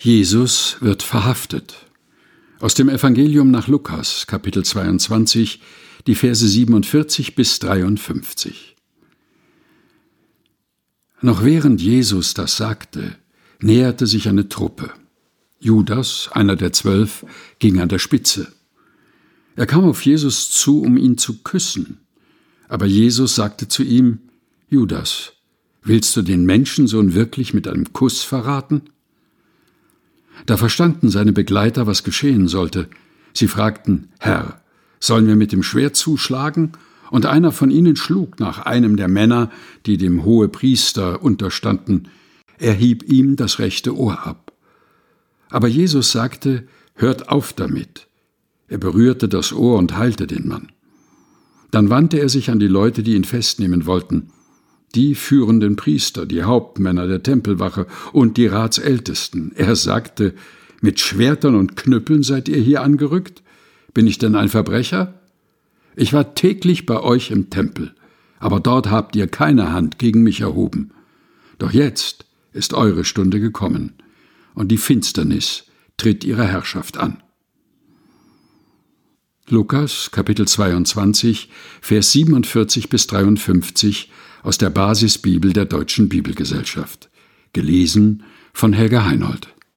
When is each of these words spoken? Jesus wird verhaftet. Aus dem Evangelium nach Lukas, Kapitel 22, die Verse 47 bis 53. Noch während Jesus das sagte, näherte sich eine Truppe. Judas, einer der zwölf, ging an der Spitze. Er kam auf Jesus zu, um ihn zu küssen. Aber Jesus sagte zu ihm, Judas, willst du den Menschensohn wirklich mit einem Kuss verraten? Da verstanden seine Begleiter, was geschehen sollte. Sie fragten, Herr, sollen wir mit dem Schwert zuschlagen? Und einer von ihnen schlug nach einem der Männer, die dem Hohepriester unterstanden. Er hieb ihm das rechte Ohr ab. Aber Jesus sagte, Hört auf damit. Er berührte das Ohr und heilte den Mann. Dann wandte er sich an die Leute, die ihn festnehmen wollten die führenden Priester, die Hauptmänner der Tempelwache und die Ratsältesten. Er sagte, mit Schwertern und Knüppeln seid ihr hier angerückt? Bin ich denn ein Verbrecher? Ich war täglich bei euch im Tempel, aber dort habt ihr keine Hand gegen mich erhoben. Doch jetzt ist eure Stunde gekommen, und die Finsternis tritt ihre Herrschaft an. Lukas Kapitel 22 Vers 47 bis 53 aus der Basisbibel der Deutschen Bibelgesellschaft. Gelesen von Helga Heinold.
Jesus 0.00 0.76
wird 0.78 1.02
verhaftet. 1.02 1.74
Aus 2.60 2.74
dem 2.74 2.88
Evangelium 2.88 3.50
nach 3.50 3.66
Lukas, 3.66 4.28
Kapitel 4.28 4.64
22, 4.64 5.60
die 6.06 6.14
Verse 6.14 6.46
47 6.46 7.34
bis 7.34 7.58
53. 7.58 8.76
Noch 11.20 11.42
während 11.42 11.82
Jesus 11.82 12.32
das 12.32 12.56
sagte, 12.56 13.16
näherte 13.60 14.06
sich 14.06 14.28
eine 14.28 14.48
Truppe. 14.48 14.92
Judas, 15.58 16.28
einer 16.30 16.54
der 16.54 16.72
zwölf, 16.72 17.26
ging 17.58 17.80
an 17.80 17.88
der 17.88 17.98
Spitze. 17.98 18.52
Er 19.56 19.66
kam 19.66 19.84
auf 19.84 20.06
Jesus 20.06 20.52
zu, 20.52 20.80
um 20.80 20.96
ihn 20.96 21.18
zu 21.18 21.42
küssen. 21.42 21.98
Aber 22.68 22.86
Jesus 22.86 23.34
sagte 23.34 23.66
zu 23.66 23.82
ihm, 23.82 24.20
Judas, 24.70 25.32
willst 25.82 26.16
du 26.16 26.22
den 26.22 26.46
Menschensohn 26.46 27.14
wirklich 27.14 27.52
mit 27.52 27.66
einem 27.66 27.92
Kuss 27.92 28.22
verraten? 28.22 28.90
Da 30.46 30.56
verstanden 30.56 31.10
seine 31.10 31.32
Begleiter, 31.32 31.86
was 31.86 32.04
geschehen 32.04 32.48
sollte. 32.48 32.88
Sie 33.34 33.48
fragten, 33.48 34.08
Herr, 34.18 34.60
sollen 35.00 35.26
wir 35.26 35.36
mit 35.36 35.52
dem 35.52 35.62
Schwert 35.62 35.96
zuschlagen? 35.96 36.72
Und 37.10 37.26
einer 37.26 37.52
von 37.52 37.70
ihnen 37.70 37.96
schlug 37.96 38.38
nach 38.38 38.60
einem 38.60 38.96
der 38.96 39.08
Männer, 39.08 39.50
die 39.86 39.96
dem 39.96 40.24
Hohepriester 40.24 41.22
unterstanden. 41.22 42.08
Er 42.58 42.74
hieb 42.74 43.02
ihm 43.04 43.36
das 43.36 43.58
rechte 43.58 43.96
Ohr 43.96 44.26
ab. 44.26 44.52
Aber 45.48 45.68
Jesus 45.68 46.12
sagte, 46.12 46.66
Hört 46.94 47.28
auf 47.28 47.52
damit. 47.52 48.08
Er 48.66 48.78
berührte 48.78 49.28
das 49.28 49.52
Ohr 49.52 49.78
und 49.78 49.96
heilte 49.96 50.26
den 50.26 50.48
Mann. 50.48 50.72
Dann 51.70 51.90
wandte 51.90 52.18
er 52.18 52.28
sich 52.28 52.50
an 52.50 52.58
die 52.58 52.66
Leute, 52.66 53.04
die 53.04 53.14
ihn 53.14 53.22
festnehmen 53.22 53.86
wollten 53.86 54.32
die 54.94 55.14
führenden 55.14 55.76
Priester, 55.76 56.26
die 56.26 56.42
Hauptmänner 56.42 57.06
der 57.06 57.22
Tempelwache 57.22 57.86
und 58.12 58.36
die 58.36 58.46
Ratsältesten. 58.46 59.52
Er 59.54 59.76
sagte, 59.76 60.34
mit 60.80 61.00
Schwertern 61.00 61.54
und 61.54 61.76
Knüppeln 61.76 62.22
seid 62.22 62.48
ihr 62.48 62.58
hier 62.58 62.82
angerückt? 62.82 63.42
Bin 63.94 64.06
ich 64.06 64.18
denn 64.18 64.34
ein 64.34 64.48
Verbrecher? 64.48 65.14
Ich 65.96 66.12
war 66.12 66.34
täglich 66.34 66.86
bei 66.86 67.00
euch 67.00 67.30
im 67.30 67.50
Tempel, 67.50 67.94
aber 68.38 68.60
dort 68.60 68.90
habt 68.90 69.16
ihr 69.16 69.26
keine 69.26 69.72
Hand 69.72 69.98
gegen 69.98 70.22
mich 70.22 70.40
erhoben. 70.40 70.92
Doch 71.58 71.72
jetzt 71.72 72.26
ist 72.52 72.74
eure 72.74 73.04
Stunde 73.04 73.40
gekommen, 73.40 73.94
und 74.54 74.68
die 74.68 74.76
Finsternis 74.76 75.64
tritt 75.96 76.24
ihre 76.24 76.46
Herrschaft 76.46 76.96
an. 76.98 77.22
Lukas 79.48 80.10
Kapitel 80.10 80.46
22 80.46 81.48
Vers 81.80 82.12
47 82.12 82.90
bis 82.90 83.06
53 83.06 84.10
aus 84.42 84.58
der 84.58 84.70
Basisbibel 84.70 85.52
der 85.52 85.64
Deutschen 85.64 86.08
Bibelgesellschaft. 86.08 87.08
Gelesen 87.52 88.22
von 88.52 88.72
Helga 88.72 89.04
Heinold. 89.04 89.48